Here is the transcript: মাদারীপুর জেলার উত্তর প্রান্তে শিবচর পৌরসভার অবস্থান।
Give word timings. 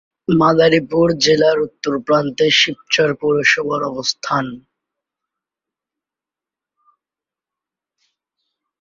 মাদারীপুর 0.33 1.07
জেলার 1.23 1.57
উত্তর 1.59 1.93
প্রান্তে 2.07 2.45
শিবচর 2.59 3.09
পৌরসভার 3.21 3.81
অবস্থান। 3.83 4.45